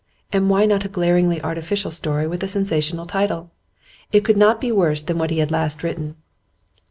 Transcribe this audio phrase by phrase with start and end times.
[0.33, 3.51] And why not a glaringly artificial story with a sensational title?
[4.11, 6.15] It could not be worse than what he had last written.